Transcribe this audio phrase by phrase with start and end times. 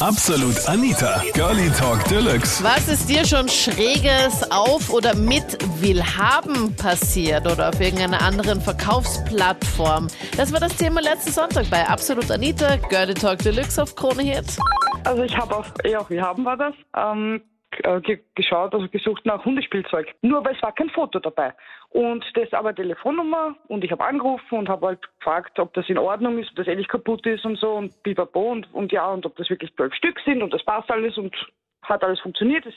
[0.00, 2.64] Absolut Anita, Girlie Talk Deluxe.
[2.64, 10.08] Was ist dir schon Schräges auf oder mit Willhaben passiert oder auf irgendeiner anderen Verkaufsplattform?
[10.36, 14.58] Das war das Thema letzten Sonntag bei Absolut Anita, Girlie Talk Deluxe auf Krone Hit.
[15.04, 17.40] Also ich habe auf, ja, auf Willhaben war das, ähm,
[17.82, 20.14] äh, ge geschaut, also gesucht nach Hundespielzeug.
[20.22, 21.54] Nur weil es war kein Foto dabei.
[21.90, 25.98] Und das aber Telefonnummer und ich habe angerufen und habe halt gefragt, ob das in
[25.98, 29.24] Ordnung ist, ob das ehrlich kaputt ist und so und bibabo und, und ja und
[29.26, 31.34] ob das wirklich zwölf Stück sind und das passt alles und
[31.82, 32.66] hat alles funktioniert.
[32.66, 32.74] Das,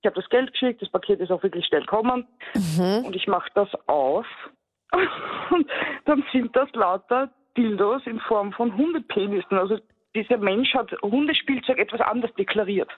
[0.00, 2.26] ich habe das Geld geschickt, das Paket ist auch wirklich schnell gekommen
[3.04, 4.26] und ich mache das auf
[5.50, 5.70] und
[6.04, 9.58] dann sind das lauter Dildos in Form von Hundepenissen.
[9.58, 9.78] Also
[10.14, 12.90] dieser Mensch hat Hundespielzeug etwas anders deklariert.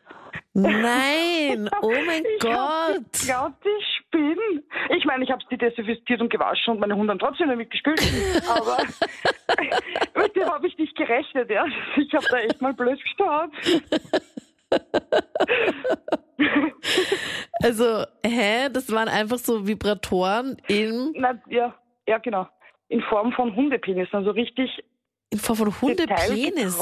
[0.52, 3.12] Nein, oh mein Ich hab Gott.
[3.12, 4.62] geglaubt, ich spinne.
[4.96, 8.00] Ich meine, ich habe sie desinfiziert und gewaschen und meine Hunde haben trotzdem damit gespielt.
[8.48, 8.78] Aber
[10.22, 11.50] mit dem habe ich nicht gerechnet.
[11.50, 11.64] Ja.
[11.96, 13.50] Ich habe da echt mal blöd geschaut.
[17.62, 18.68] Also, hä?
[18.72, 21.74] Das waren einfach so Vibratoren in, Na, ja,
[22.06, 22.46] ja, genau.
[22.88, 24.82] In Form von Hundepenissen, also richtig
[25.30, 26.80] in Form von Hundepenissen.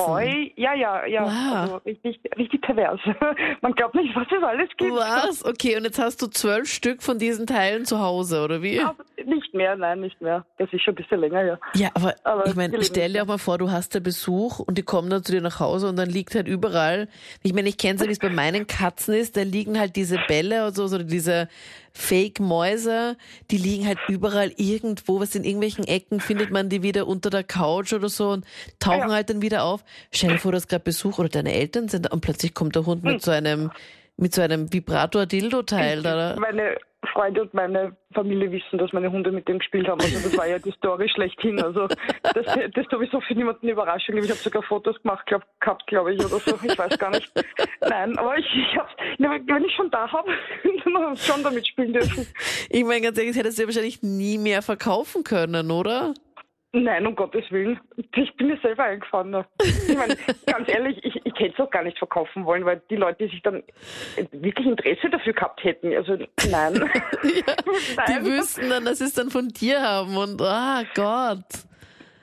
[0.57, 1.23] Ja, ja, ja.
[1.25, 1.55] Wow.
[1.55, 2.99] Also richtig, richtig pervers.
[3.61, 4.93] Man glaubt nicht, was es alles gibt.
[4.93, 5.45] Was?
[5.45, 8.81] Okay, und jetzt hast du zwölf Stück von diesen Teilen zu Hause, oder wie?
[8.81, 9.05] Aber
[9.49, 10.45] nicht mehr, nein, nicht mehr.
[10.59, 11.59] Das ist schon ein bisschen länger, ja.
[11.75, 14.77] Ja, aber, Aber ich meine, stell dir auch mal vor, du hast da Besuch und
[14.77, 17.09] die kommen dann zu dir nach Hause und dann liegt halt überall,
[17.43, 20.19] ich meine, ich kenne ja, wie es bei meinen Katzen ist, da liegen halt diese
[20.29, 21.49] Bälle oder so, so diese
[21.93, 23.17] Fake-Mäuse,
[23.51, 27.45] die liegen halt überall irgendwo, was in irgendwelchen Ecken findet man die wieder unter der
[27.45, 28.45] Couch oder so und
[28.81, 29.15] tauchen Ah, ja.
[29.15, 29.85] halt dann wieder auf.
[30.13, 32.75] Stell dir vor, du hast gerade Besuch oder deine Eltern sind da und plötzlich kommt
[32.77, 33.13] der Hund Hm.
[33.13, 33.71] mit so einem,
[34.17, 36.37] mit so einem Vibrator-Dildo-Teil da.
[36.39, 36.77] Meine
[37.13, 40.01] Freunde und meine Familie wissen, dass meine Hunde mit dem gespielt haben.
[40.01, 41.63] Also das war ja die Story schlechthin.
[41.63, 44.17] Also das, das sowieso für niemanden eine Überraschung.
[44.17, 46.59] Ich habe sogar Fotos gemacht glaub, gehabt, glaube ich, oder so.
[46.63, 47.31] Ich weiß gar nicht.
[47.81, 50.29] Nein, aber ich, ich hab's, wenn ich schon da habe,
[50.85, 52.27] dann habe ich schon damit spielen dürfen.
[52.69, 56.15] Ich meine, ganz ehrlich, das hättest du ja wahrscheinlich nie mehr verkaufen können, oder?
[56.85, 57.81] Nein, um Gottes Willen.
[58.15, 59.45] Ich bin mir selber eingefahren.
[59.63, 60.17] Ich meine,
[60.47, 63.43] ganz ehrlich, ich, ich hätte es auch gar nicht verkaufen wollen, weil die Leute sich
[63.43, 63.63] dann
[64.33, 65.95] wirklich Interesse dafür gehabt hätten.
[65.95, 66.17] Also
[66.51, 66.75] nein.
[67.23, 67.45] Die
[67.97, 68.25] nein.
[68.25, 71.45] wüssten dann, dass sie es dann von dir haben und, ah Gott.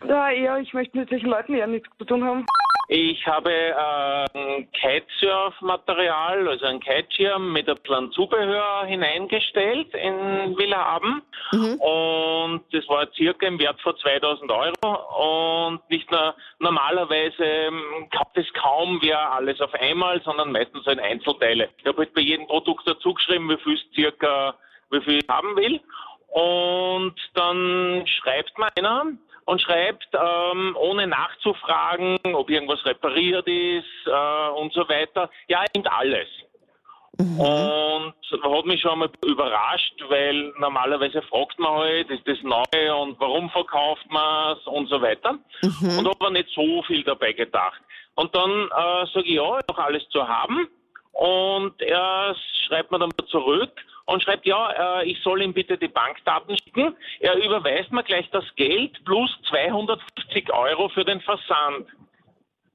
[0.08, 2.46] Ja, eher, ich möchte mit solchen Leuten eher nichts zu tun haben.
[2.88, 12.64] Ich habe äh, Kitesurf-Material, also ein Kiteschirm mit ein Plan Zubehör hineingestellt in Willhaben und
[12.72, 15.72] das war circa im Wert von 2000 Euro.
[15.72, 20.92] Und nicht nur normalerweise ähm, kauft es kaum wer alles auf einmal, sondern meistens so
[20.92, 21.70] in Einzelteile.
[21.78, 24.56] Ich habe halt bei jedem Produkt dazu geschrieben, wie viel es circa,
[24.92, 25.80] wie viel ich haben will.
[26.28, 29.06] Und dann schreibt mir einer
[29.46, 35.30] und schreibt, ähm, ohne nachzufragen, ob irgendwas repariert ist äh, und so weiter.
[35.48, 36.28] Ja, er nimmt alles.
[37.18, 38.14] Und
[38.44, 43.50] hat mich schon mal überrascht, weil normalerweise fragt man halt, ist das neu und warum
[43.52, 45.38] verkauft man es und so weiter.
[45.62, 47.80] Und habe nicht so viel dabei gedacht.
[48.16, 50.68] Und dann äh, sage ich, ja, noch alles zu haben.
[51.14, 52.36] Und er
[52.68, 53.72] schreibt mir dann zurück
[54.06, 56.96] und schreibt, ja, äh, ich soll ihm bitte die Bankdaten schicken.
[57.20, 61.88] Er überweist mir gleich das Geld plus 250 Euro für den Versand.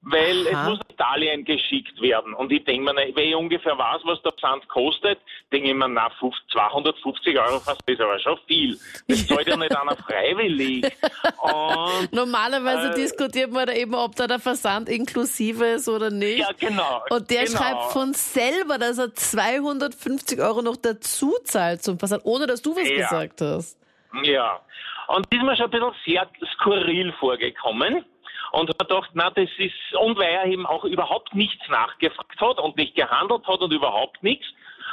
[0.02, 0.62] Weil Aha.
[0.62, 2.32] es muss nach Italien geschickt werden.
[2.32, 5.18] Und ich denke mir, wenn ich ungefähr weiß, was der Versand kostet,
[5.52, 8.78] denke ich mir, na, 50, 250 Euro fast ist aber schon viel.
[9.08, 10.84] Das zahlt ja nicht einer freiwillig.
[11.42, 16.38] Und Normalerweise Äh, diskutiert man da eben, ob da der Versand inklusive ist oder nicht.
[16.38, 17.02] ja, genau.
[17.10, 17.58] Und der genau.
[17.58, 22.74] schreibt von selber, dass er 250 Euro noch dazu zahlt zum Versand, ohne dass du
[22.74, 22.96] was Ja.
[22.96, 23.78] gesagt hast.
[24.22, 24.60] Ja.
[25.08, 28.04] Und das ist mir schon ein bisschen sehr skurril vorgekommen.
[28.52, 32.58] Und hat gedacht, na, das ist, und weil er eben auch überhaupt nichts nachgefragt hat
[32.58, 34.46] und nicht gehandelt hat und überhaupt nichts,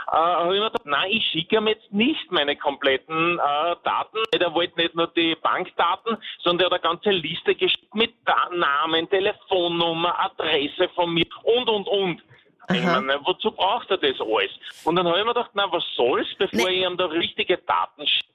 [0.07, 4.19] äh, habe ich mir gedacht, nein, ich schicke ihm jetzt nicht meine kompletten äh, Daten.
[4.31, 8.13] Er wollte nicht nur die Bankdaten, sondern er hat eine ganze Liste geschickt mit
[8.51, 12.21] Namen, Telefonnummer, Adresse von mir und, und, und.
[12.69, 14.51] Ich meine, wozu braucht er das alles?
[14.83, 16.81] Und dann habe ich mir gedacht, na, was soll's, bevor Nee.
[16.81, 18.27] ich ihm da richtige Daten schicke.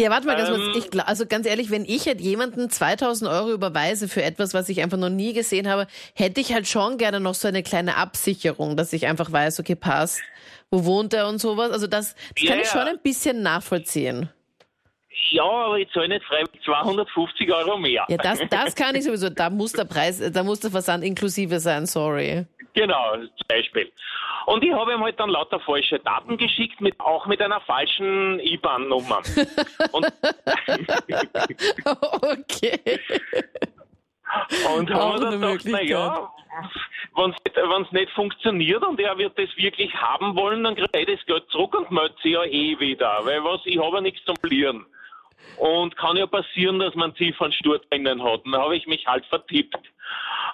[0.00, 0.60] Ja, warte mal ganz kurz.
[0.60, 4.68] Ähm, Ich, also ganz ehrlich, wenn ich halt jemanden 2000 Euro überweise für etwas, was
[4.68, 7.96] ich einfach noch nie gesehen habe, hätte ich halt schon gerne noch so eine kleine
[7.96, 10.20] Absicherung, dass ich einfach weiß, okay, passt,
[10.70, 11.72] wo wohnt er und sowas.
[11.72, 14.28] Also das, das Ja, kann ich schon ein bisschen nachvollziehen.
[15.30, 18.06] Ja, aber ich zahle nicht freiwillig 250 Euro mehr.
[18.08, 19.28] Ja, das, das kann ich sowieso.
[19.28, 22.46] Da muss der Preis, da muss der Versand inklusive sein, sorry.
[22.74, 23.90] Genau, zum Beispiel.
[24.46, 28.40] Und ich habe ihm halt dann lauter falsche Daten geschickt, mit, auch mit einer falschen
[28.40, 29.22] IBAN-Nummer.
[32.20, 32.78] Okay.
[34.76, 36.30] Und haben wir dann gedacht, naja,
[37.16, 41.24] wenn es nicht funktioniert und er wird das wirklich haben wollen, dann kriegt er das
[41.26, 43.20] Geld zurück und meldet sich ja eh wieder.
[43.22, 44.84] Weil was, ich habe ja nichts zum Verlieren.
[45.56, 48.44] Und kann ja passieren, dass man Ziffernsturt drinnen hat.
[48.44, 49.76] Und dann habe ich mich halt vertippt.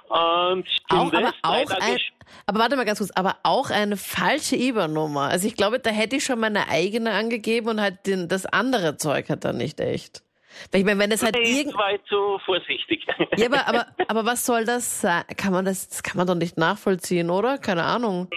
[0.08, 1.99] Und auch, aber, auch ein,
[2.46, 5.29] aber warte mal ganz kurz, aber auch eine falsche IBAN-Nummer.
[5.29, 8.96] Also ich glaube, da hätte ich schon meine eigene angegeben und halt den, das andere
[8.96, 10.23] Zeug hat dann nicht echt.
[10.70, 11.75] Weil ich meine, wenn es halt irgend...
[11.75, 13.05] war so vorsichtig.
[13.37, 15.25] Ja, aber, aber, aber was soll das sein?
[15.37, 17.58] Kann man das, das kann man doch nicht nachvollziehen, oder?
[17.58, 18.29] Keine Ahnung.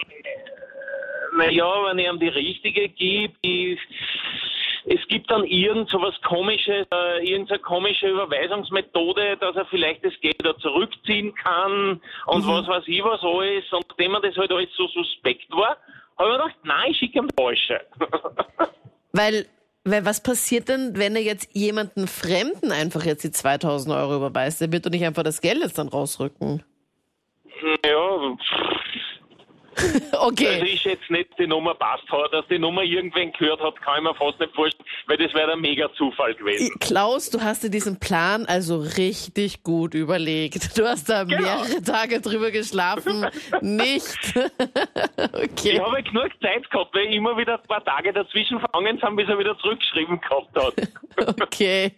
[1.36, 3.34] Naja, wenn ich ihm die richtige gebe,
[4.90, 10.14] es gibt dann irgend so was komisches, äh, irgendeine komische Überweisungsmethode, dass er vielleicht das
[10.20, 12.48] Geld da zurückziehen kann und mhm.
[12.48, 13.70] was weiß ich was alles.
[13.72, 15.76] Und nachdem mir das halt alles so suspekt war,
[16.16, 17.80] habe ich mir gedacht, nein, ich schicke ihm falsche.
[19.12, 19.46] Weil
[19.84, 24.60] weil was passiert denn, wenn er jetzt jemanden Fremden einfach jetzt die 2000 Euro überweist?
[24.60, 26.62] Der wird doch nicht einfach das Geld jetzt dann rausrücken.
[27.84, 28.36] Ja,
[30.12, 30.46] okay.
[30.54, 33.98] Also ich jetzt nicht die Nummer passt hat, dass die Nummer irgendwen gehört hat, kann
[33.98, 36.72] ich mir fast nicht vorstellen, weil das wäre ein mega Zufall gewesen.
[36.80, 40.76] Klaus, du hast dir diesen Plan also richtig gut überlegt.
[40.78, 41.40] Du hast da genau.
[41.40, 43.26] mehrere Tage drüber geschlafen.
[43.60, 44.16] nicht.
[45.16, 45.72] okay.
[45.72, 49.28] Ich habe genug Zeit gehabt, weil immer wieder ein paar Tage dazwischen vergangen sind, bis
[49.28, 51.42] er wieder zurückgeschrieben gehabt hat.
[51.42, 51.92] okay.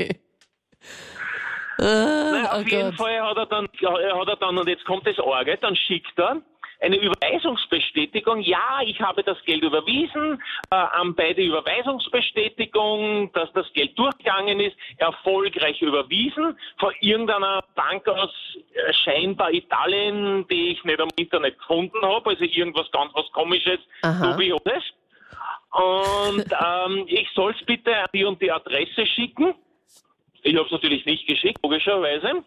[1.79, 2.95] Ah, naja, auf oh jeden Gott.
[2.97, 6.43] Fall hat er dann, hat er dann, und jetzt kommt das Orgel, dann schickt er
[6.81, 8.41] eine Überweisungsbestätigung.
[8.41, 14.77] Ja, ich habe das Geld überwiesen, äh, bei der Überweisungsbestätigung, dass das Geld durchgegangen ist,
[14.97, 18.31] erfolgreich überwiesen von irgendeiner Bank aus
[18.75, 23.79] äh, scheinbar Italien, die ich nicht am Internet gefunden habe, also irgendwas ganz was Komisches,
[24.03, 24.83] dubioses.
[25.73, 29.55] Und ähm, ich soll es bitte an die und die Adresse schicken.
[30.43, 32.43] Ich habe es natürlich nicht geschickt, logischerweise.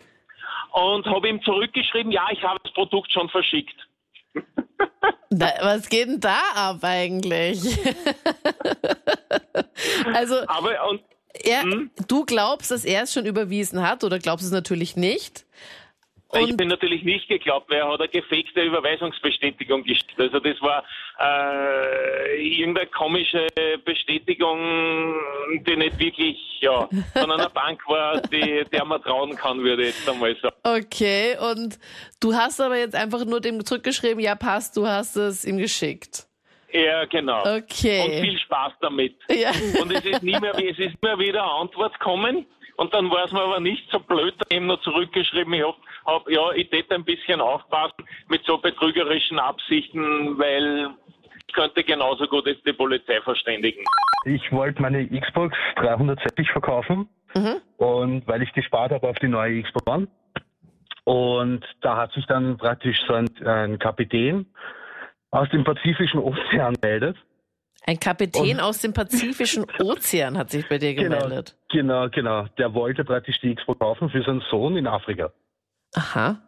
[0.72, 3.76] Und habe ihm zurückgeschrieben, ja, ich habe das Produkt schon verschickt.
[5.30, 7.60] Da, was geht denn da ab eigentlich?
[10.14, 11.02] also, aber und,
[11.34, 11.90] er, hm?
[12.08, 15.46] du glaubst, dass er es schon überwiesen hat oder glaubst du es natürlich nicht?
[16.34, 20.20] Und ich bin natürlich nicht geglaubt, weil er hat eine gefakte Überweisungsbestätigung geschickt.
[20.20, 20.84] Also das war
[21.20, 23.48] äh, irgendeine komische
[23.86, 25.16] Bestätigung,
[25.68, 29.96] die nicht wirklich ja, von einer Bank war, die, der man trauen kann, würde ich
[29.96, 30.56] jetzt einmal sagen.
[30.64, 31.78] Okay, und
[32.20, 36.28] du hast aber jetzt einfach nur dem zurückgeschrieben, ja passt, du hast es ihm geschickt.
[36.72, 37.42] Ja, genau.
[37.42, 38.02] Okay.
[38.02, 39.16] Und viel Spaß damit.
[39.30, 39.52] Ja.
[39.80, 42.48] Und es ist nie mehr, es ist immer wieder Antwort kommen.
[42.76, 46.30] Und dann war es mir aber nicht so blöd, eben noch zurückgeschrieben, ich hab, hab
[46.30, 50.90] ja, ich täte ein bisschen aufpassen mit so betrügerischen Absichten, weil
[51.48, 53.84] ich könnte genauso gut jetzt die Polizei verständigen.
[54.26, 57.62] Ich wollte meine Xbox 360 verkaufen mhm.
[57.78, 60.08] und weil ich gespart habe auf die neue Xbox One.
[61.04, 64.46] Und da hat sich dann praktisch so ein, ein Kapitän
[65.32, 67.18] aus dem Pazifischen Ozean meldet
[67.86, 71.56] ein Kapitän und, aus dem Pazifischen Ozean hat sich bei dir genau, gemeldet.
[71.72, 72.46] Genau, genau.
[72.58, 75.32] Der wollte praktisch die Expo kaufen für seinen Sohn in Afrika.
[75.96, 76.42] Aha.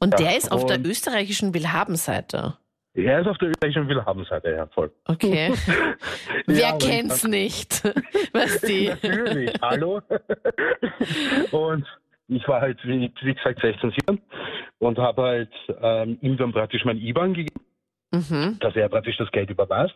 [0.00, 2.56] Und ja, der ist auf der österreichischen Willhabenseite.
[2.94, 4.90] Er ist auf der österreichischen Willhabenseite, ja, voll.
[5.04, 5.52] Okay.
[6.46, 7.84] Wer ja, kennt's nicht?
[8.32, 8.88] Was die?
[8.88, 10.00] Natürlich, hallo.
[11.52, 11.86] und
[12.28, 14.20] ich war halt, wie, wie gesagt, 16, 17
[14.78, 17.64] und habe halt ähm, ihm dann praktisch mein IBAN gegeben,
[18.12, 18.58] mhm.
[18.60, 19.94] dass er praktisch das Geld überweist.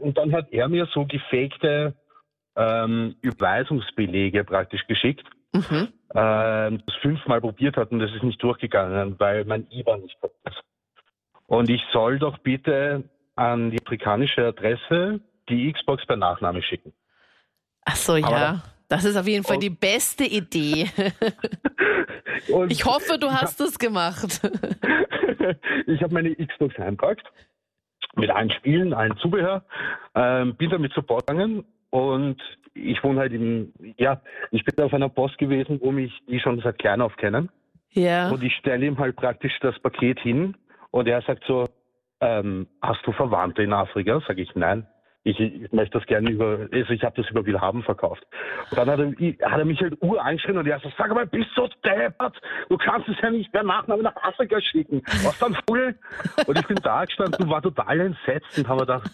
[0.00, 1.94] Und dann hat er mir so gefakte
[2.56, 5.88] ähm, Überweisungsbelege praktisch geschickt, mhm.
[6.14, 10.62] ähm, das fünfmal probiert hat und das ist nicht durchgegangen, weil mein IBAN nicht passt.
[11.46, 16.92] Und ich soll doch bitte an die afrikanische Adresse die Xbox per Nachname schicken.
[17.84, 18.62] Ach so, ja.
[18.88, 20.90] Das ist auf jeden Fall die beste Idee.
[22.68, 24.40] ich hoffe, du hast es gemacht.
[25.86, 27.26] ich habe meine Xbox einpackt
[28.16, 29.64] mit allen Spielen, allen Zubehör,
[30.14, 32.40] ähm, bin damit Support gegangen und
[32.74, 36.60] ich wohne halt in, ja, ich bin auf einer Post gewesen, wo mich die schon
[36.60, 37.50] seit klein auf kennen.
[37.90, 38.30] Ja.
[38.30, 40.56] Und ich stelle ihm halt praktisch das Paket hin
[40.90, 41.66] und er sagt so,
[42.20, 44.22] ähm, hast du Verwandte in Afrika?
[44.26, 44.86] Sag ich, nein
[45.24, 48.26] ich, ich möchte das gerne über, also ich habe das über Willhaben verkauft.
[48.70, 51.26] Und dann hat er, hat er mich halt ur angeschrien und er sagt, sag mal,
[51.26, 52.40] bist du deppert?
[52.68, 55.02] Du kannst es ja nicht per Nachname nach Afrika schicken.
[55.22, 55.94] Was dann voll?
[56.46, 59.10] Und ich bin da gestanden und war total entsetzt und habe gedacht,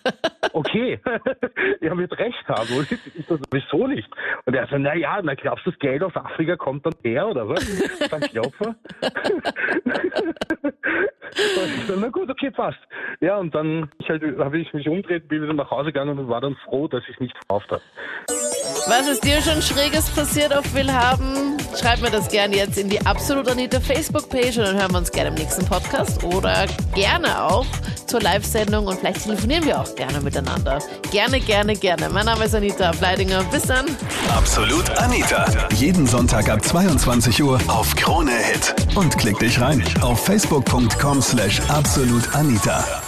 [0.55, 0.99] okay,
[1.81, 2.69] er wird recht haben.
[2.79, 4.09] Und ich so, wieso nicht?
[4.47, 7.29] Und er sagt, na ja, na glaubst du, das Geld aus Afrika kommt dann her
[7.29, 8.09] oder was?
[8.09, 8.77] Dann Klopfer.
[11.87, 12.79] So, na gut, okay, passt.
[13.21, 16.41] Ja, und dann halt, habe ich mich umgedreht, bin wieder nach Hause gegangen und war
[16.41, 17.83] dann froh, dass ich nicht verkauft habe.
[18.89, 21.59] Was ist dir schon Schräges passiert auf Willhaben?
[21.79, 25.13] Schreib mir das gerne jetzt in die Absolut Anita Facebook-Page und dann hören wir uns
[25.13, 26.65] gerne im nächsten Podcast oder
[26.95, 27.67] gerne auch
[28.07, 30.79] zur Live-Sendung und vielleicht telefonieren wir auch gerne miteinander.
[31.11, 32.09] Gerne, gerne, gerne.
[32.09, 33.45] Mein Name ist Anita Bleidinger.
[33.53, 33.85] Bis dann.
[34.35, 35.45] Absolut Anita.
[35.75, 38.75] Jeden Sonntag ab 22 Uhr auf Krone Hit.
[38.97, 43.03] Und klick dich rein auf facebook.com slash absolutanita.